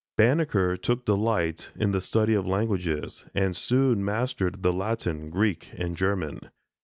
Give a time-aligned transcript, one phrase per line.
[0.17, 5.69] Banneker took delight in the study of the languages, and soon mastered the Latin, Greek
[5.77, 6.39] and German.